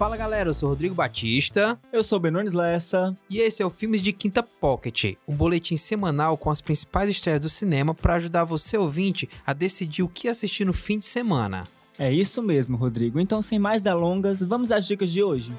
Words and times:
Fala 0.00 0.16
galera, 0.16 0.48
eu 0.48 0.54
sou 0.54 0.70
Rodrigo 0.70 0.94
Batista. 0.94 1.78
Eu 1.92 2.02
sou 2.02 2.18
Benones 2.18 2.54
Lessa. 2.54 3.14
E 3.28 3.38
esse 3.38 3.62
é 3.62 3.66
o 3.66 3.68
Filmes 3.68 4.00
de 4.00 4.14
Quinta 4.14 4.42
Pocket, 4.42 5.16
um 5.28 5.34
boletim 5.34 5.76
semanal 5.76 6.38
com 6.38 6.48
as 6.48 6.62
principais 6.62 7.10
estreias 7.10 7.42
do 7.42 7.50
cinema 7.50 7.94
para 7.94 8.14
ajudar 8.14 8.44
você 8.44 8.78
ouvinte 8.78 9.28
a 9.46 9.52
decidir 9.52 10.02
o 10.02 10.08
que 10.08 10.26
assistir 10.26 10.64
no 10.64 10.72
fim 10.72 10.96
de 10.96 11.04
semana. 11.04 11.64
É 11.98 12.10
isso 12.10 12.42
mesmo, 12.42 12.78
Rodrigo. 12.78 13.20
Então, 13.20 13.42
sem 13.42 13.58
mais 13.58 13.82
delongas, 13.82 14.40
vamos 14.40 14.72
às 14.72 14.86
dicas 14.86 15.12
de 15.12 15.22
hoje. 15.22 15.52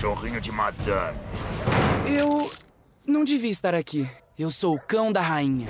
Cachorrinho 0.00 0.40
de 0.40 0.50
madame. 0.50 1.18
Eu 2.06 2.50
não 3.06 3.22
devia 3.22 3.50
estar 3.50 3.74
aqui. 3.74 4.08
Eu 4.38 4.50
sou 4.50 4.74
o 4.74 4.80
cão 4.80 5.12
da 5.12 5.20
rainha. 5.20 5.68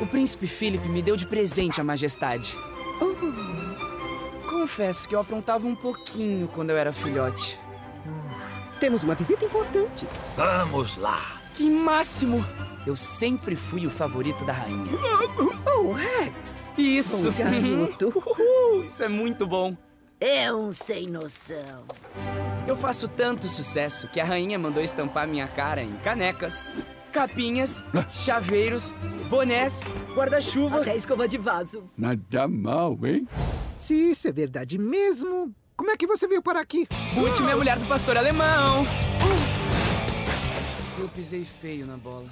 O 0.00 0.06
príncipe 0.08 0.48
Philip 0.48 0.88
me 0.88 1.00
deu 1.00 1.16
de 1.16 1.24
presente 1.24 1.80
a 1.80 1.84
majestade. 1.84 2.56
Uh, 3.00 4.50
confesso 4.50 5.08
que 5.08 5.14
eu 5.14 5.20
aprontava 5.20 5.68
um 5.68 5.74
pouquinho 5.76 6.48
quando 6.48 6.70
eu 6.70 6.76
era 6.76 6.92
filhote. 6.92 7.56
Temos 8.80 9.04
uma 9.04 9.14
visita 9.14 9.44
importante. 9.44 10.04
Vamos 10.36 10.96
lá. 10.96 11.40
Que 11.54 11.70
máximo! 11.70 12.44
Eu 12.84 12.96
sempre 12.96 13.54
fui 13.54 13.86
o 13.86 13.90
favorito 13.90 14.44
da 14.44 14.52
rainha. 14.52 14.90
Oh, 15.64 15.92
Rex! 15.92 16.70
Isso! 16.76 17.30
Bom 17.30 17.38
garoto. 17.38 18.08
Uhul, 18.18 18.84
Isso 18.84 19.02
é 19.04 19.08
muito 19.08 19.46
bom. 19.46 19.76
É 20.20 20.52
um 20.52 20.72
sem 20.72 21.06
noção. 21.06 21.84
Eu 22.66 22.76
faço 22.76 23.06
tanto 23.06 23.48
sucesso 23.48 24.08
que 24.08 24.18
a 24.18 24.24
rainha 24.24 24.58
mandou 24.58 24.82
estampar 24.82 25.28
minha 25.28 25.46
cara 25.46 25.80
em 25.80 25.96
canecas, 25.98 26.76
capinhas, 27.12 27.84
chaveiros, 28.10 28.92
bonés, 29.30 29.84
guarda-chuva. 30.16 30.80
Até 30.80 30.96
escova 30.96 31.28
de 31.28 31.38
vaso. 31.38 31.88
Nada 31.96 32.48
mal, 32.48 32.98
hein? 33.06 33.28
Se 33.78 33.94
isso 33.94 34.26
é 34.26 34.32
verdade 34.32 34.76
mesmo, 34.76 35.54
como 35.76 35.92
é 35.92 35.96
que 35.96 36.06
você 36.06 36.26
veio 36.26 36.42
parar 36.42 36.60
aqui? 36.60 36.88
Butch, 37.14 37.38
minha 37.38 37.56
mulher 37.56 37.78
do 37.78 37.86
pastor 37.86 38.16
alemão. 38.16 38.84
Eu 40.98 41.08
pisei 41.10 41.44
feio 41.44 41.86
na 41.86 41.96
bola. 41.96 42.26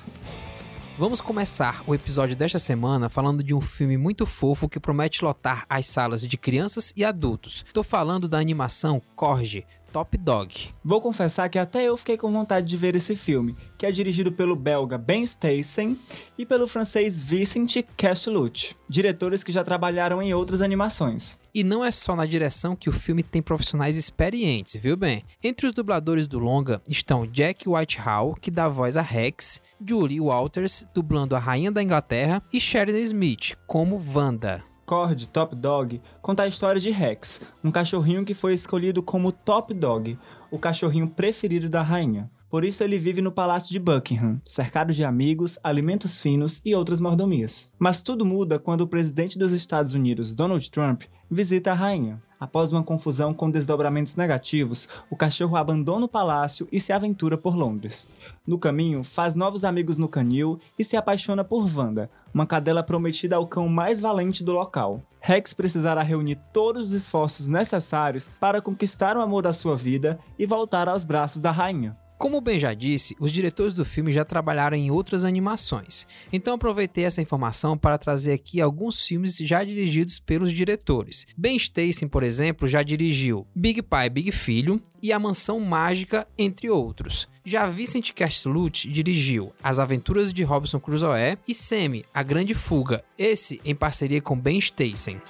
Vamos 0.98 1.20
começar 1.20 1.84
o 1.86 1.94
episódio 1.94 2.34
desta 2.34 2.58
semana 2.58 3.10
falando 3.10 3.42
de 3.42 3.52
um 3.54 3.60
filme 3.60 3.98
muito 3.98 4.24
fofo 4.24 4.66
que 4.66 4.80
promete 4.80 5.22
lotar 5.22 5.66
as 5.68 5.86
salas 5.86 6.26
de 6.26 6.38
crianças 6.38 6.90
e 6.96 7.04
adultos. 7.04 7.66
Tô 7.70 7.82
falando 7.82 8.26
da 8.26 8.38
animação 8.38 9.02
Corge, 9.14 9.66
Top 9.92 10.16
Dog. 10.18 10.70
Vou 10.84 11.00
confessar 11.00 11.48
que 11.48 11.58
até 11.58 11.84
eu 11.84 11.96
fiquei 11.96 12.16
com 12.16 12.30
vontade 12.30 12.66
de 12.66 12.76
ver 12.76 12.96
esse 12.96 13.16
filme, 13.16 13.56
que 13.78 13.86
é 13.86 13.92
dirigido 13.92 14.30
pelo 14.30 14.54
belga 14.54 14.98
Ben 14.98 15.22
Stassen 15.22 15.98
e 16.36 16.44
pelo 16.44 16.66
francês 16.66 17.20
Vincent 17.20 17.84
Castellucci, 17.96 18.76
diretores 18.88 19.42
que 19.42 19.52
já 19.52 19.64
trabalharam 19.64 20.20
em 20.22 20.34
outras 20.34 20.60
animações. 20.60 21.38
E 21.54 21.64
não 21.64 21.82
é 21.82 21.90
só 21.90 22.14
na 22.14 22.26
direção 22.26 22.76
que 22.76 22.90
o 22.90 22.92
filme 22.92 23.22
tem 23.22 23.40
profissionais 23.40 23.96
experientes, 23.96 24.76
viu 24.76 24.96
bem? 24.96 25.24
Entre 25.42 25.66
os 25.66 25.72
dubladores 25.72 26.28
do 26.28 26.38
longa 26.38 26.82
estão 26.88 27.26
Jack 27.26 27.66
Whitehall, 27.66 28.34
que 28.34 28.50
dá 28.50 28.68
voz 28.68 28.96
a 28.96 29.02
Rex, 29.02 29.62
Julie 29.82 30.20
Walters, 30.20 30.84
dublando 30.94 31.34
a 31.34 31.38
Rainha 31.38 31.72
da 31.72 31.82
Inglaterra, 31.82 32.42
e 32.52 32.60
Sheridan 32.60 33.00
Smith, 33.00 33.56
como 33.66 33.98
Wanda. 34.14 34.62
Cord 34.86 35.26
Top 35.26 35.56
Dog 35.56 36.00
conta 36.22 36.44
a 36.44 36.48
história 36.48 36.80
de 36.80 36.90
Rex, 36.92 37.42
um 37.62 37.72
cachorrinho 37.72 38.24
que 38.24 38.34
foi 38.34 38.52
escolhido 38.52 39.02
como 39.02 39.32
Top 39.32 39.74
Dog, 39.74 40.16
o 40.48 40.60
cachorrinho 40.60 41.08
preferido 41.08 41.68
da 41.68 41.82
rainha. 41.82 42.30
Por 42.56 42.64
isso 42.64 42.82
ele 42.82 42.98
vive 42.98 43.20
no 43.20 43.30
palácio 43.30 43.70
de 43.70 43.78
Buckingham, 43.78 44.40
cercado 44.42 44.90
de 44.90 45.04
amigos, 45.04 45.58
alimentos 45.62 46.22
finos 46.22 46.58
e 46.64 46.74
outras 46.74 47.02
mordomias. 47.02 47.70
Mas 47.78 48.00
tudo 48.00 48.24
muda 48.24 48.58
quando 48.58 48.80
o 48.80 48.88
presidente 48.88 49.38
dos 49.38 49.52
Estados 49.52 49.92
Unidos, 49.92 50.34
Donald 50.34 50.70
Trump, 50.70 51.02
visita 51.30 51.72
a 51.72 51.74
rainha. 51.74 52.18
Após 52.40 52.72
uma 52.72 52.82
confusão 52.82 53.34
com 53.34 53.50
desdobramentos 53.50 54.16
negativos, 54.16 54.88
o 55.10 55.16
cachorro 55.16 55.54
abandona 55.54 56.06
o 56.06 56.08
palácio 56.08 56.66
e 56.72 56.80
se 56.80 56.94
aventura 56.94 57.36
por 57.36 57.54
Londres. 57.54 58.08
No 58.46 58.58
caminho, 58.58 59.04
faz 59.04 59.34
novos 59.34 59.62
amigos 59.62 59.98
no 59.98 60.08
canil 60.08 60.58
e 60.78 60.82
se 60.82 60.96
apaixona 60.96 61.44
por 61.44 61.68
Wanda, 61.76 62.10
uma 62.32 62.46
cadela 62.46 62.82
prometida 62.82 63.36
ao 63.36 63.46
cão 63.46 63.68
mais 63.68 64.00
valente 64.00 64.42
do 64.42 64.52
local. 64.52 65.02
Rex 65.20 65.52
precisará 65.52 66.00
reunir 66.00 66.38
todos 66.54 66.86
os 66.86 66.92
esforços 66.94 67.48
necessários 67.48 68.30
para 68.40 68.62
conquistar 68.62 69.14
o 69.14 69.20
amor 69.20 69.42
da 69.42 69.52
sua 69.52 69.76
vida 69.76 70.18
e 70.38 70.46
voltar 70.46 70.88
aos 70.88 71.04
braços 71.04 71.42
da 71.42 71.50
rainha. 71.50 71.94
Como 72.18 72.40
bem 72.40 72.58
já 72.58 72.72
disse, 72.72 73.14
os 73.20 73.30
diretores 73.30 73.74
do 73.74 73.84
filme 73.84 74.10
já 74.10 74.24
trabalharam 74.24 74.76
em 74.76 74.90
outras 74.90 75.24
animações, 75.24 76.06
então 76.32 76.54
aproveitei 76.54 77.04
essa 77.04 77.20
informação 77.20 77.76
para 77.76 77.98
trazer 77.98 78.32
aqui 78.32 78.58
alguns 78.58 79.04
filmes 79.04 79.36
já 79.36 79.62
dirigidos 79.62 80.18
pelos 80.18 80.50
diretores. 80.50 81.26
Ben 81.36 81.56
Stacy, 81.56 82.06
por 82.06 82.22
exemplo, 82.22 82.66
já 82.66 82.82
dirigiu 82.82 83.46
Big 83.54 83.82
Pai 83.82 84.08
Big 84.08 84.32
Filho 84.32 84.80
e 85.02 85.12
A 85.12 85.18
Mansão 85.18 85.60
Mágica, 85.60 86.26
entre 86.38 86.70
outros. 86.70 87.28
Já 87.44 87.66
Vincent 87.66 88.12
Castellucci 88.12 88.90
dirigiu 88.90 89.52
As 89.62 89.78
Aventuras 89.78 90.32
de 90.32 90.42
Robinson 90.42 90.80
Crusoe 90.80 91.38
e 91.46 91.54
Semi, 91.54 92.04
A 92.14 92.22
Grande 92.22 92.54
Fuga, 92.54 93.04
esse 93.18 93.60
em 93.64 93.74
parceria 93.74 94.22
com 94.22 94.40
Ben 94.40 94.58
Stacy. 94.58 95.20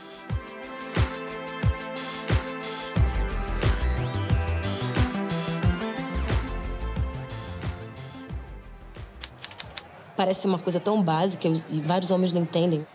Parece 10.17 10.47
uma 10.47 10.59
coisa 10.59 10.81
tão 10.81 11.03
básica 11.03 11.47
e 11.47 11.81
vários 11.81 12.11
homens 12.11 12.33
não 12.33 12.41
entendem. 12.43 12.87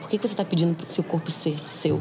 Por 0.00 0.08
que 0.08 0.16
você 0.16 0.28
está 0.28 0.44
pedindo 0.44 0.74
pro 0.74 0.86
seu 0.86 1.04
corpo 1.04 1.30
ser 1.30 1.58
seu? 1.58 1.98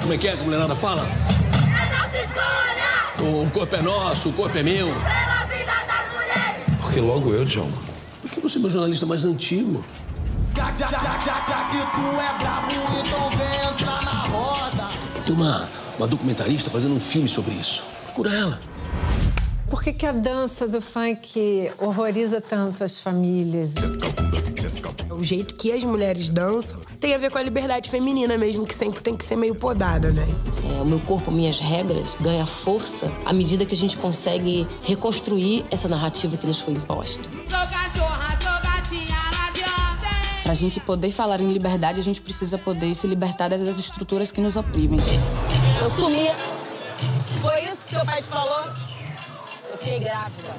Como 0.00 0.12
é 0.12 0.18
que 0.18 0.28
é 0.28 0.36
que 0.36 0.40
a 0.40 0.44
mulherada 0.44 0.76
fala? 0.76 1.02
É 1.02 1.86
nossa 1.96 2.16
escolha! 2.18 3.44
O 3.46 3.50
corpo 3.50 3.74
é 3.74 3.82
nosso, 3.82 4.28
o 4.28 4.32
corpo 4.34 4.56
é 4.56 4.62
meu. 4.62 4.86
Pela 4.86 5.46
vida 5.46 5.72
das 5.86 6.12
mulheres! 6.12 6.76
Porque 6.80 7.00
logo 7.00 7.32
eu, 7.32 7.44
Djalma. 7.44 7.76
Por 8.22 8.30
que 8.30 8.38
você 8.38 8.58
é 8.58 8.60
meu 8.60 8.70
jornalista 8.70 9.06
mais 9.06 9.24
antigo? 9.24 9.84
Já, 10.56 10.72
já, 10.76 10.86
já, 10.86 11.00
já, 11.00 11.18
já 11.18 11.64
que 11.70 11.78
tu 11.78 12.20
é 12.20 12.38
brabo, 12.38 12.72
então 13.00 13.30
vem 13.30 13.70
entrar 13.72 14.04
na 14.04 14.22
roda. 14.28 14.88
Tem 15.24 15.34
uma, 15.34 15.68
uma 15.98 16.06
documentarista 16.06 16.70
fazendo 16.70 16.94
um 16.94 17.00
filme 17.00 17.28
sobre 17.28 17.54
isso. 17.54 17.84
Procura 18.04 18.32
ela. 18.32 18.73
Por 19.74 19.82
que, 19.82 19.92
que 19.92 20.06
a 20.06 20.12
dança 20.12 20.68
do 20.68 20.80
funk 20.80 21.68
horroriza 21.80 22.40
tanto 22.40 22.84
as 22.84 23.00
famílias? 23.00 23.72
O 25.10 25.20
jeito 25.20 25.56
que 25.56 25.72
as 25.72 25.82
mulheres 25.82 26.30
dançam 26.30 26.78
tem 27.00 27.12
a 27.12 27.18
ver 27.18 27.28
com 27.28 27.38
a 27.38 27.42
liberdade 27.42 27.90
feminina 27.90 28.38
mesmo, 28.38 28.64
que 28.64 28.72
sempre 28.72 29.00
tem 29.00 29.16
que 29.16 29.24
ser 29.24 29.34
meio 29.34 29.56
podada, 29.56 30.12
né? 30.12 30.24
É, 30.78 30.80
o 30.80 30.84
meu 30.84 31.00
corpo, 31.00 31.32
minhas 31.32 31.58
regras, 31.58 32.16
ganha 32.20 32.46
força 32.46 33.10
à 33.26 33.32
medida 33.32 33.66
que 33.66 33.74
a 33.74 33.76
gente 33.76 33.96
consegue 33.96 34.64
reconstruir 34.84 35.64
essa 35.72 35.88
narrativa 35.88 36.36
que 36.36 36.46
nos 36.46 36.60
foi 36.60 36.74
imposta. 36.74 37.28
Para 40.44 40.52
a 40.52 40.54
gente 40.54 40.78
poder 40.78 41.10
falar 41.10 41.40
em 41.40 41.52
liberdade, 41.52 41.98
a 41.98 42.02
gente 42.02 42.20
precisa 42.20 42.56
poder 42.56 42.94
se 42.94 43.08
libertar 43.08 43.48
dessas 43.48 43.76
estruturas 43.76 44.30
que 44.30 44.40
nos 44.40 44.54
oprimem. 44.54 45.00
Eu 45.82 45.90
sumi. 45.90 46.28
Foi 47.42 47.60
isso 47.64 47.88
que 47.88 47.96
seu 47.96 48.06
pai 48.06 48.22
te 48.22 48.28
falou? 48.28 48.93
Eu 49.74 49.78
fiquei 49.78 49.98
grávida. 49.98 50.54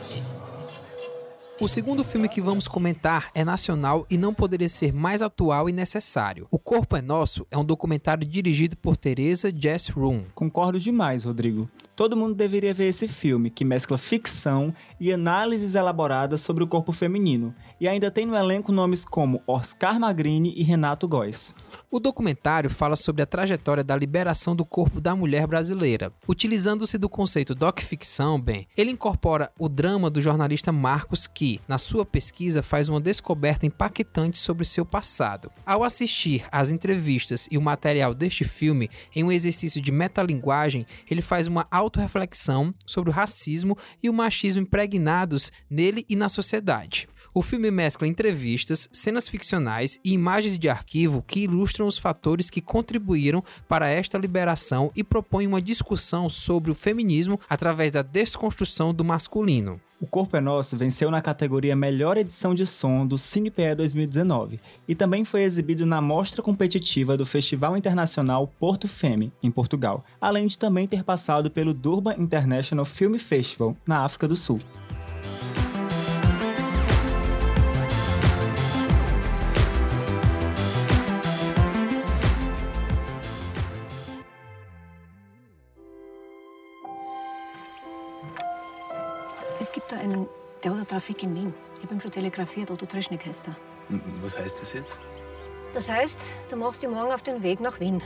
O 1.57 1.69
segundo 1.69 2.03
filme 2.03 2.27
que 2.27 2.41
vamos 2.41 2.67
comentar 2.67 3.31
é 3.33 3.45
nacional 3.45 4.05
e 4.11 4.17
não 4.17 4.33
poderia 4.33 4.67
ser 4.67 4.91
mais 4.91 5.21
atual 5.21 5.69
e 5.69 5.71
necessário. 5.71 6.47
O 6.51 6.59
Corpo 6.59 6.97
é 6.97 7.01
Nosso 7.01 7.47
é 7.49 7.57
um 7.57 7.63
documentário 7.63 8.27
dirigido 8.27 8.75
por 8.75 8.97
Teresa 8.97 9.53
Jess 9.57 9.87
Room. 9.87 10.25
Concordo 10.35 10.77
demais, 10.77 11.23
Rodrigo. 11.23 11.69
Todo 11.95 12.17
mundo 12.17 12.35
deveria 12.35 12.73
ver 12.73 12.89
esse 12.89 13.07
filme, 13.07 13.49
que 13.49 13.63
mescla 13.63 13.97
ficção 13.97 14.73
e 14.99 15.13
análises 15.13 15.75
elaboradas 15.75 16.41
sobre 16.41 16.61
o 16.61 16.67
corpo 16.67 16.91
feminino, 16.91 17.55
e 17.79 17.87
ainda 17.87 18.11
tem 18.11 18.25
no 18.25 18.35
elenco 18.35 18.71
nomes 18.71 19.05
como 19.05 19.41
Oscar 19.47 19.99
Magrini 19.99 20.53
e 20.55 20.63
Renato 20.63 21.07
Góes. 21.07 21.53
O 21.91 21.99
documentário 21.99 22.69
fala 22.69 22.95
sobre 22.95 23.21
a 23.21 23.25
trajetória 23.25 23.83
da 23.83 23.95
liberação 23.95 24.55
do 24.55 24.65
corpo 24.65 25.01
da 25.01 25.15
mulher 25.15 25.47
brasileira. 25.47 26.11
Utilizando-se 26.27 26.97
do 26.97 27.09
conceito 27.09 27.55
doc-ficção, 27.55 28.39
bem, 28.39 28.67
ele 28.77 28.91
incorpora 28.91 29.51
o 29.59 29.67
drama 29.67 30.09
do 30.09 30.21
jornalista 30.21 30.71
Marcos 30.71 31.27
que, 31.27 31.59
na 31.67 31.77
sua 31.77 32.05
pesquisa, 32.05 32.63
faz 32.63 32.89
uma 32.89 32.99
descoberta 32.99 33.65
impactante 33.65 34.37
sobre 34.37 34.65
seu 34.65 34.85
passado. 34.85 35.51
Ao 35.65 35.83
assistir 35.83 36.45
às 36.51 36.71
entrevistas 36.71 37.47
e 37.51 37.57
o 37.57 37.61
material 37.61 38.13
deste 38.13 38.43
filme 38.43 38.89
em 39.15 39.23
um 39.23 39.31
exercício 39.31 39.81
de 39.81 39.91
metalinguagem, 39.91 40.85
ele 41.09 41.21
faz 41.21 41.47
uma 41.47 41.67
autorreflexão 41.69 42.73
sobre 42.85 43.09
o 43.09 43.13
racismo 43.13 43.77
e 44.01 44.09
o 44.09 44.13
machismo 44.13 44.63
impregnados 44.63 45.51
nele 45.69 46.05
e 46.09 46.15
na 46.15 46.29
sociedade. 46.29 47.07
O 47.37 47.41
filme 47.41 47.69
mescla 47.69 48.07
entrevistas, 48.07 48.87
cenas 48.93 49.27
ficcionais 49.27 49.99
e 50.05 50.13
imagens 50.13 50.57
de 50.57 50.69
arquivo 50.69 51.21
que 51.21 51.41
ilustram 51.41 51.85
os 51.85 51.97
fatores 51.97 52.49
que 52.49 52.61
contribuíram 52.61 53.43
para 53.67 53.89
esta 53.89 54.17
liberação 54.17 54.89
e 54.95 55.03
propõe 55.03 55.45
uma 55.45 55.61
discussão 55.61 56.29
sobre 56.29 56.71
o 56.71 56.73
feminismo 56.73 57.37
através 57.49 57.91
da 57.91 58.01
desconstrução 58.01 58.93
do 58.93 59.03
masculino. 59.03 59.81
O 59.99 60.07
Corpo 60.07 60.37
é 60.37 60.39
Nosso 60.39 60.77
venceu 60.77 61.11
na 61.11 61.21
categoria 61.21 61.75
Melhor 61.75 62.15
Edição 62.15 62.55
de 62.55 62.65
Som 62.65 63.05
do 63.05 63.17
CinePE 63.17 63.75
2019 63.75 64.57
e 64.87 64.95
também 64.95 65.25
foi 65.25 65.43
exibido 65.43 65.85
na 65.85 65.99
mostra 65.99 66.41
competitiva 66.41 67.17
do 67.17 67.25
Festival 67.25 67.75
Internacional 67.75 68.47
Porto 68.57 68.87
Femme, 68.87 69.33
em 69.43 69.51
Portugal, 69.51 70.05
além 70.21 70.47
de 70.47 70.57
também 70.57 70.87
ter 70.87 71.03
passado 71.03 71.51
pelo 71.51 71.73
Durban 71.73 72.15
International 72.17 72.85
Film 72.85 73.17
Festival, 73.17 73.75
na 73.85 74.05
África 74.05 74.25
do 74.25 74.37
Sul. 74.37 74.61
Es 89.65 89.71
gibt 89.71 89.91
da 89.91 89.97
einen 89.97 90.27
Trafik 90.87 91.23
in 91.23 91.33
Wien. 91.33 91.53
Ich 91.77 91.83
habe 91.83 91.95
ihm 91.95 91.99
schon 91.99 92.11
telegrafiert, 92.11 92.69
Otto 92.69 92.85
Treschnik 92.85 93.25
heißt 93.25 93.47
er. 93.47 93.55
Was 94.21 94.37
heißt 94.37 94.61
das 94.61 94.73
jetzt? 94.73 94.99
Das 95.73 95.89
heißt, 95.89 96.19
du 96.51 96.55
machst 96.55 96.83
dich 96.83 96.89
morgen 96.89 97.11
auf 97.11 97.23
den 97.23 97.41
Weg 97.41 97.59
nach 97.59 97.79
Wien. 97.79 97.99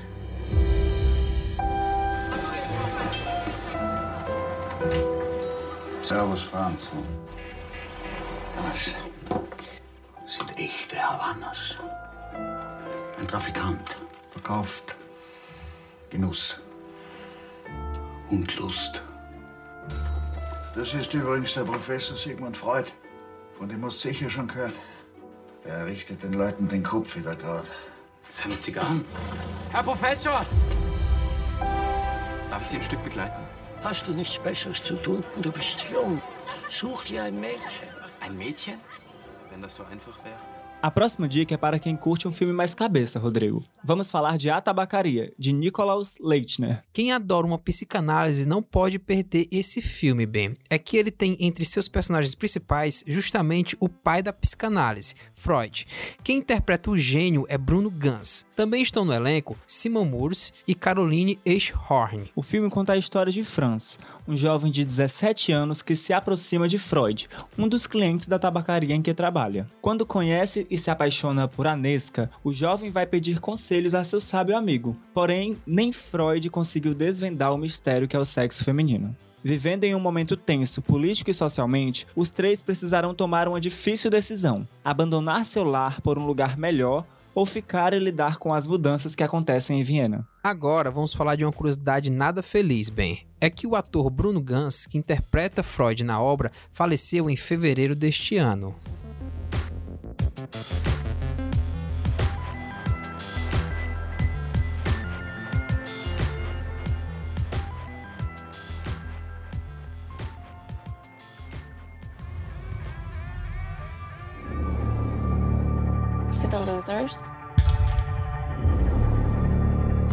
Servus, 6.01 6.43
Franz. 6.43 6.91
Das 10.23 10.37
sind 10.37 10.57
echte 10.57 10.95
Havannas. 10.97 11.75
Ein 13.19 13.27
Trafikant 13.27 13.97
verkauft 14.31 14.95
Genuss 16.09 16.61
und 18.29 18.55
Lust. 18.55 19.03
Das 20.79 20.93
ist 20.93 21.13
übrigens 21.13 21.55
der 21.55 21.63
Professor 21.63 22.15
Sigmund 22.15 22.55
Freud. 22.55 22.85
Von 23.57 23.67
dem 23.67 23.83
hast 23.83 24.01
du 24.01 24.07
sicher 24.07 24.29
schon 24.29 24.47
gehört. 24.47 24.71
Der 25.65 25.85
richtet 25.85 26.23
den 26.23 26.31
Leuten 26.31 26.69
den 26.69 26.83
Kopf 26.83 27.17
wieder 27.17 27.35
gerade. 27.35 27.67
Seine 28.29 28.57
Zigarren. 28.57 29.03
Herr 29.73 29.83
Professor! 29.83 30.45
Darf 32.49 32.61
ich 32.61 32.69
Sie 32.69 32.77
ein 32.77 32.83
Stück 32.83 33.03
begleiten? 33.03 33.43
Hast 33.83 34.07
du 34.07 34.13
nichts 34.13 34.39
Besseres 34.39 34.81
zu 34.81 34.95
tun? 34.95 35.21
Du 35.41 35.51
bist 35.51 35.83
jung. 35.91 36.21
Such 36.69 37.03
dir 37.03 37.23
ein 37.23 37.37
Mädchen. 37.37 37.89
Ein 38.21 38.37
Mädchen? 38.37 38.79
Wenn 39.49 39.61
das 39.61 39.75
so 39.75 39.83
einfach 39.83 40.17
wäre. 40.23 40.39
A 40.81 40.89
próxima 40.89 41.27
dica 41.27 41.53
é 41.53 41.57
para 41.57 41.77
quem 41.77 41.93
curte 41.93 42.25
um 42.25 42.31
filme 42.31 42.53
mais 42.53 42.73
cabeça, 42.73 43.19
Rodrigo. 43.19 43.65
Vamos 43.83 44.09
falar 44.09 44.37
de 44.37 44.49
A 44.49 44.61
Tabacaria, 44.61 45.33
de 45.37 45.51
Nikolaus 45.51 46.17
Leitner. 46.21 46.85
Quem 46.93 47.11
adora 47.11 47.45
uma 47.45 47.57
psicanálise 47.57 48.47
não 48.47 48.63
pode 48.63 48.97
perder 48.97 49.45
esse 49.51 49.81
filme, 49.81 50.25
bem. 50.25 50.55
É 50.69 50.79
que 50.79 50.95
ele 50.95 51.11
tem 51.11 51.35
entre 51.41 51.65
seus 51.65 51.89
personagens 51.89 52.33
principais 52.33 53.03
justamente 53.05 53.75
o 53.77 53.89
pai 53.89 54.23
da 54.23 54.31
psicanálise, 54.31 55.15
Freud. 55.35 55.85
Quem 56.23 56.37
interpreta 56.37 56.89
o 56.89 56.97
gênio 56.97 57.45
é 57.49 57.57
Bruno 57.57 57.91
Ganz. 57.91 58.45
Também 58.55 58.81
estão 58.81 59.03
no 59.03 59.11
elenco 59.11 59.57
Simon 59.67 60.05
Moores 60.05 60.53
e 60.65 60.73
Caroline 60.73 61.37
Eichhorn. 61.45 62.31
O 62.33 62.41
filme 62.41 62.69
conta 62.69 62.93
a 62.93 62.97
história 62.97 63.33
de 63.33 63.43
Franz, 63.43 63.99
um 64.25 64.37
jovem 64.37 64.71
de 64.71 64.85
17 64.85 65.51
anos 65.51 65.81
que 65.81 65.97
se 65.97 66.13
aproxima 66.13 66.69
de 66.69 66.77
Freud, 66.77 67.27
um 67.57 67.67
dos 67.67 67.85
clientes 67.85 68.27
da 68.27 68.39
tabacaria 68.39 68.95
em 68.95 69.01
que 69.01 69.13
trabalha. 69.13 69.69
Quando 69.81 70.05
conhece 70.05 70.68
e 70.69 70.77
se 70.77 70.91
apaixona 70.91 71.47
por 71.47 71.67
Anesca, 71.67 72.29
o 72.43 72.53
jovem 72.53 72.91
vai 72.91 73.05
pedir 73.05 73.39
conselhos 73.39 73.93
a 73.93 74.03
seu 74.03 74.19
sábio 74.19 74.55
amigo. 74.55 74.95
Porém, 75.13 75.57
nem 75.65 75.91
Freud 75.91 76.49
conseguiu 76.49 76.93
desvendar 76.93 77.53
o 77.53 77.57
mistério 77.57 78.07
que 78.07 78.15
é 78.15 78.19
o 78.19 78.25
sexo 78.25 78.63
feminino. 78.63 79.15
Vivendo 79.43 79.85
em 79.85 79.95
um 79.95 79.99
momento 79.99 80.35
tenso, 80.35 80.81
político 80.81 81.31
e 81.31 81.33
socialmente, 81.33 82.05
os 82.15 82.29
três 82.29 82.61
precisarão 82.61 83.13
tomar 83.13 83.47
uma 83.47 83.61
difícil 83.61 84.11
decisão: 84.11 84.67
abandonar 84.83 85.45
seu 85.45 85.63
lar 85.63 86.01
por 86.01 86.17
um 86.17 86.25
lugar 86.25 86.57
melhor 86.57 87.05
ou 87.33 87.45
ficar 87.45 87.93
e 87.93 87.99
lidar 87.99 88.37
com 88.37 88.53
as 88.53 88.67
mudanças 88.67 89.15
que 89.15 89.23
acontecem 89.23 89.79
em 89.79 89.83
Viena. 89.83 90.27
Agora 90.43 90.91
vamos 90.91 91.13
falar 91.13 91.35
de 91.35 91.45
uma 91.45 91.53
curiosidade 91.53 92.11
nada 92.11 92.41
feliz, 92.41 92.89
bem. 92.89 93.25
É 93.39 93.49
que 93.49 93.65
o 93.65 93.75
ator 93.75 94.09
Bruno 94.09 94.41
Ganz, 94.41 94.85
que 94.85 94.97
interpreta 94.97 95.63
Freud 95.63 96.03
na 96.03 96.21
obra, 96.21 96.51
faleceu 96.71 97.29
em 97.29 97.37
fevereiro 97.37 97.95
deste 97.95 98.35
ano. 98.35 98.75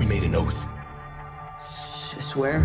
We 0.06 0.14
made 0.14 0.22
an 0.22 0.36
oath. 0.36 0.68
I 1.58 2.20
swear. 2.20 2.58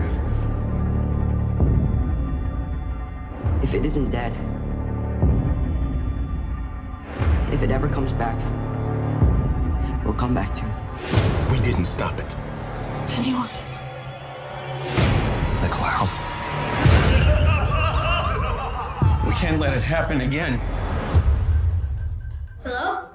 If 3.63 3.73
it 3.73 3.83
isn't 3.83 4.11
dead, 4.11 4.31
if 7.51 7.63
it 7.63 7.71
ever 7.71 7.89
comes 7.89 8.13
back, 8.13 8.37
we'll 10.05 10.13
come 10.13 10.35
back 10.35 10.53
to 10.53 10.61
it. 10.61 11.51
We 11.51 11.59
didn't 11.59 11.85
stop 11.85 12.19
it. 12.19 12.35
Pennywise. 13.07 13.79
The 15.63 15.69
clown. 15.71 16.07
We 19.25 19.33
can't 19.33 19.59
let 19.59 19.75
it 19.75 19.81
happen 19.81 20.21
again. 20.21 20.61
Hello? 22.63 23.10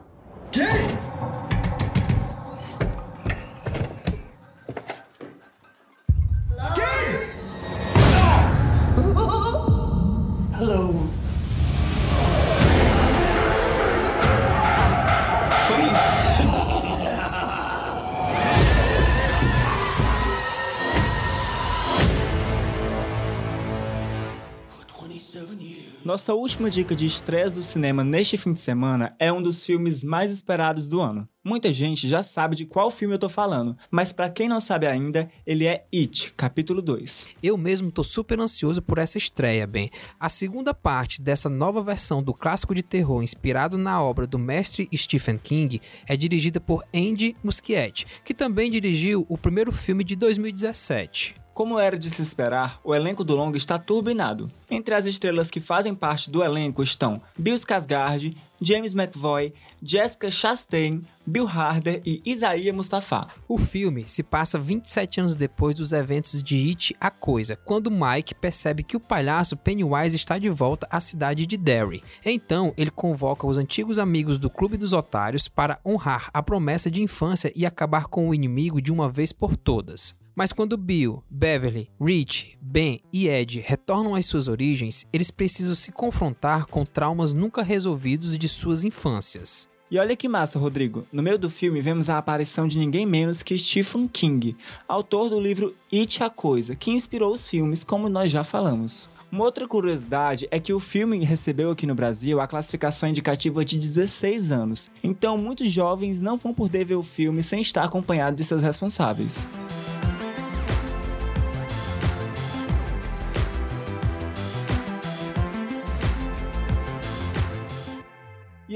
Nossa 26.06 26.34
última 26.34 26.70
dica 26.70 26.94
de 26.94 27.04
estresse 27.04 27.58
do 27.58 27.64
cinema 27.64 28.04
neste 28.04 28.36
fim 28.36 28.52
de 28.52 28.60
semana 28.60 29.16
é 29.18 29.32
um 29.32 29.42
dos 29.42 29.66
filmes 29.66 30.04
mais 30.04 30.30
esperados 30.30 30.88
do 30.88 31.00
ano. 31.00 31.28
Muita 31.44 31.72
gente 31.72 32.06
já 32.06 32.22
sabe 32.22 32.54
de 32.54 32.64
qual 32.64 32.92
filme 32.92 33.16
eu 33.16 33.18
tô 33.18 33.28
falando, 33.28 33.76
mas 33.90 34.12
para 34.12 34.30
quem 34.30 34.48
não 34.48 34.60
sabe 34.60 34.86
ainda, 34.86 35.28
ele 35.44 35.66
é 35.66 35.84
It, 35.92 36.32
capítulo 36.36 36.80
2. 36.80 37.30
Eu 37.42 37.58
mesmo 37.58 37.90
tô 37.90 38.04
super 38.04 38.38
ansioso 38.38 38.80
por 38.80 38.98
essa 38.98 39.18
estreia, 39.18 39.66
bem. 39.66 39.90
A 40.20 40.28
segunda 40.28 40.72
parte 40.72 41.20
dessa 41.20 41.50
nova 41.50 41.82
versão 41.82 42.22
do 42.22 42.32
clássico 42.32 42.72
de 42.72 42.84
terror 42.84 43.20
inspirado 43.20 43.76
na 43.76 44.00
obra 44.00 44.28
do 44.28 44.38
mestre 44.38 44.88
Stephen 44.94 45.38
King 45.38 45.80
é 46.06 46.16
dirigida 46.16 46.60
por 46.60 46.84
Andy 46.94 47.34
Muschietti, 47.42 48.06
que 48.25 48.32
também 48.32 48.70
dirigiu 48.70 49.26
o 49.28 49.36
primeiro 49.36 49.72
filme 49.72 50.04
de 50.04 50.14
2017. 50.14 51.46
Como 51.56 51.78
era 51.78 51.98
de 51.98 52.10
se 52.10 52.20
esperar, 52.20 52.78
o 52.84 52.94
elenco 52.94 53.25
do 53.25 53.34
longa 53.34 53.56
está 53.56 53.78
turbinado. 53.78 54.52
Entre 54.70 54.94
as 54.94 55.06
estrelas 55.06 55.50
que 55.50 55.58
fazem 55.58 55.94
parte 55.94 56.30
do 56.30 56.44
elenco 56.44 56.82
estão 56.82 57.18
Bill 57.34 57.54
Skarsgård, 57.54 58.36
James 58.60 58.92
McVoy, 58.92 59.54
Jessica 59.82 60.30
Chastain, 60.30 61.00
Bill 61.25 61.48
Harder 61.48 62.02
e 62.04 62.20
Isaiah 62.26 62.75
Mustafa. 62.75 63.28
O 63.48 63.56
filme 63.56 64.06
se 64.06 64.22
passa 64.22 64.58
27 64.58 65.20
anos 65.20 65.34
depois 65.34 65.75
dos 65.75 65.92
eventos 65.92 66.42
de 66.42 66.68
It 66.68 66.94
a 67.00 67.10
Coisa, 67.10 67.56
quando 67.56 67.90
Mike 67.90 68.34
percebe 68.34 68.82
que 68.82 68.98
o 68.98 69.00
palhaço 69.00 69.56
Pennywise 69.56 70.14
está 70.14 70.36
de 70.36 70.50
volta 70.50 70.86
à 70.90 71.00
cidade 71.00 71.46
de 71.46 71.56
Derry. 71.56 72.04
Então, 72.22 72.75
ele 72.76 72.90
convoca 72.90 73.46
os 73.46 73.56
antigos 73.56 73.98
amigos 73.98 74.38
do 74.38 74.50
Clube 74.50 74.76
dos 74.76 74.92
Otários 74.92 75.48
para 75.48 75.80
honrar 75.82 76.28
a 76.34 76.42
promessa 76.42 76.90
de 76.90 77.00
infância 77.00 77.50
e 77.56 77.64
acabar 77.64 78.08
com 78.08 78.28
o 78.28 78.34
inimigo 78.34 78.82
de 78.82 78.92
uma 78.92 79.08
vez 79.08 79.32
por 79.32 79.56
todas. 79.56 80.14
Mas 80.37 80.52
quando 80.52 80.76
Bill, 80.76 81.25
Beverly, 81.31 81.88
Rich, 81.99 82.59
Ben 82.61 83.00
e 83.11 83.26
Ed 83.26 83.59
retornam 83.61 84.14
às 84.14 84.26
suas 84.26 84.49
origens, 84.49 85.07
eles 85.11 85.31
precisam 85.31 85.75
se 85.75 85.90
confrontar 85.90 86.66
com 86.66 86.85
traumas 86.85 87.33
nunca 87.33 87.62
resolvidos 87.62 88.37
de 88.37 88.47
suas 88.47 88.85
infâncias. 88.85 89.66
E 89.90 89.99
olha 89.99 90.14
que 90.14 90.28
massa, 90.28 90.59
Rodrigo. 90.59 91.07
No 91.11 91.23
meio 91.23 91.38
do 91.38 91.49
filme 91.49 91.81
vemos 91.81 92.11
a 92.11 92.19
aparição 92.19 92.69
de 92.69 92.78
ninguém 92.78 93.07
menos 93.07 93.43
que 93.43 93.57
Stephen 93.57 94.07
King, 94.07 94.55
autor 94.87 95.31
do 95.31 95.40
livro 95.40 95.75
It 95.90 96.23
a 96.23 96.28
Coisa, 96.28 96.76
que 96.76 96.90
inspirou 96.90 97.33
os 97.33 97.49
filmes, 97.49 97.83
como 97.83 98.07
nós 98.07 98.31
já 98.31 98.45
falamos. 98.45 99.09
Uma 99.33 99.45
outra 99.45 99.66
curiosidade 99.66 100.47
é 100.50 100.61
que 100.61 100.73
o 100.73 100.78
filme 100.78 101.25
recebeu 101.25 101.71
aqui 101.71 101.87
no 101.87 101.95
Brasil 101.95 102.43
a 102.43 102.47
classificação 102.47 103.09
indicativa 103.09 103.64
de 103.64 103.78
16 103.78 104.52
anos, 104.52 104.90
então 105.02 105.38
muitos 105.38 105.71
jovens 105.71 106.21
não 106.21 106.37
vão 106.37 106.52
poder 106.52 106.85
ver 106.85 106.95
o 106.95 107.02
filme 107.02 107.43
sem 107.43 107.62
estar 107.62 107.85
acompanhado 107.85 108.37
de 108.37 108.45
seus 108.45 108.62
responsáveis. 108.62 109.49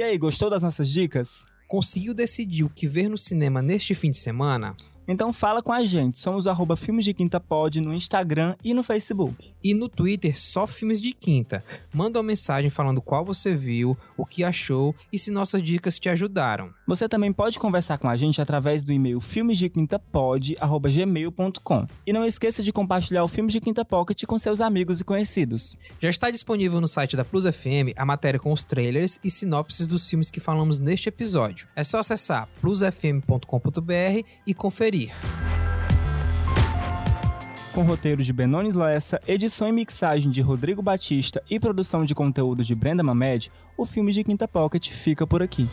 E 0.00 0.02
aí, 0.02 0.16
gostou 0.16 0.49
das 0.49 0.62
nossas 0.62 0.88
dicas? 0.88 1.45
Conseguiu 1.69 2.14
decidir 2.14 2.64
o 2.64 2.71
que 2.71 2.88
ver 2.88 3.11
no 3.11 3.19
cinema 3.19 3.61
neste 3.61 3.95
fim 3.95 4.11
de 4.11 4.16
semana? 4.16 4.75
Então 5.11 5.33
fala 5.33 5.61
com 5.61 5.73
a 5.73 5.85
gente. 5.85 6.21
Somos 6.21 6.47
arroba 6.47 6.76
Filmes 6.76 7.05
de 7.05 7.12
Quinta 7.12 7.40
Pod 7.40 7.81
no 7.81 7.93
Instagram 7.93 8.55
e 8.62 8.73
no 8.73 8.85
Facebook. 8.85 9.52
E 9.61 9.75
no 9.75 9.88
Twitter, 9.88 10.40
só 10.40 10.69
Filmes 10.69 11.02
de 11.02 11.12
Quinta. 11.12 11.64
Manda 11.93 12.21
uma 12.21 12.25
mensagem 12.25 12.71
falando 12.71 13.02
qual 13.02 13.25
você 13.25 13.52
viu, 13.52 13.99
o 14.17 14.25
que 14.25 14.45
achou 14.45 14.95
e 15.12 15.19
se 15.19 15.33
nossas 15.33 15.64
dicas 15.64 15.99
te 15.99 16.09
ajudaram. 16.09 16.71
Você 16.87 17.09
também 17.09 17.33
pode 17.33 17.59
conversar 17.59 17.99
com 17.99 18.09
a 18.09 18.14
gente 18.14 18.40
através 18.40 18.85
do 18.85 18.93
e-mail 18.93 19.21
filmesdequintapod.gmail.com. 19.21 21.87
E 22.07 22.12
não 22.12 22.25
esqueça 22.25 22.62
de 22.62 22.73
compartilhar 22.73 23.25
o 23.25 23.29
Filmes 23.29 23.52
de 23.52 23.61
Quinta 23.61 23.85
Pocket 23.85 24.25
com 24.26 24.38
seus 24.38 24.61
amigos 24.61 25.00
e 25.00 25.05
conhecidos. 25.05 25.76
Já 25.99 26.09
está 26.09 26.31
disponível 26.31 26.81
no 26.81 26.87
site 26.87 27.17
da 27.17 27.25
Plus 27.25 27.47
FM 27.47 27.97
a 27.97 28.07
matéria 28.07 28.38
com 28.38 28.52
os 28.52 28.62
trailers 28.62 29.19
e 29.25 29.31
sinopses 29.31 29.88
dos 29.88 30.09
filmes 30.09 30.31
que 30.31 30.38
falamos 30.38 30.79
neste 30.79 31.09
episódio. 31.09 31.67
É 31.75 31.83
só 31.83 31.99
acessar 31.99 32.49
plusfm.com.br 32.61 34.25
e 34.47 34.55
conferir. 34.55 35.00
Com 37.73 37.83
roteiro 37.83 38.23
de 38.23 38.33
Benones 38.33 38.75
Lessa, 38.75 39.21
edição 39.26 39.69
e 39.69 39.73
mixagem 39.73 40.30
de 40.30 40.40
Rodrigo 40.40 40.83
Batista 40.83 41.42
e 41.49 41.61
produção 41.61 42.04
de 42.04 42.14
conteúdo 42.14 42.64
de 42.64 42.75
Brenda 42.75 43.02
Mamed, 43.02 43.50
o 43.76 43.87
filme 43.87 44.12
de 44.12 44.25
Quinta 44.25 44.49
Pocket 44.49 44.90
fica 44.90 45.26
por 45.26 45.42
aqui. 45.42 45.69